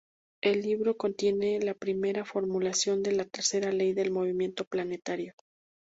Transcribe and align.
El 0.41 0.61
libro 0.63 0.97
contiene 0.97 1.59
la 1.59 1.75
primera 1.75 2.25
formulación 2.25 3.03
de 3.03 3.11
la 3.11 3.23
tercera 3.25 3.71
ley 3.71 3.93
del 3.93 4.09
movimiento 4.09 4.65
planetario. 4.65 5.35